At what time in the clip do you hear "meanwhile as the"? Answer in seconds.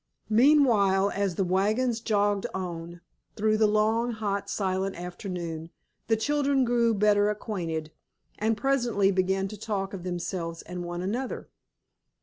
0.31-1.43